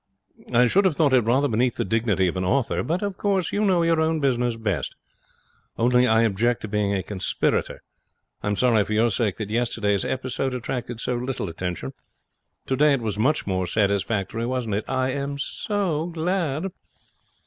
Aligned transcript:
'I 0.51 0.65
should 0.65 0.85
have 0.85 0.95
thought 0.95 1.13
it 1.13 1.25
rather 1.25 1.47
beneath 1.47 1.75
the 1.75 1.85
dignity 1.85 2.27
of 2.27 2.35
an 2.35 2.43
author; 2.43 2.81
but, 2.81 3.03
of 3.03 3.17
course, 3.17 3.51
you 3.51 3.63
know 3.63 3.83
your 3.83 4.01
own 4.01 4.19
business 4.19 4.55
best. 4.55 4.95
Only 5.77 6.07
I 6.07 6.23
object 6.23 6.61
to 6.61 6.67
being 6.67 6.91
a 6.95 7.03
conspirator. 7.03 7.83
I 8.41 8.47
am 8.47 8.55
sorry 8.55 8.83
for 8.83 8.93
your 8.93 9.11
sake 9.11 9.37
that 9.37 9.51
yesterday's 9.51 10.03
episode 10.03 10.55
attracted 10.55 10.99
so 10.99 11.13
little 11.17 11.49
attention. 11.49 11.93
Today 12.65 12.93
it 12.93 13.01
was 13.01 13.19
much 13.19 13.45
more 13.45 13.67
satisfactory, 13.67 14.43
wasn't 14.47 14.73
it? 14.73 14.85
I 14.87 15.11
am 15.11 15.37
so 15.37 16.07
glad.' 16.07 16.71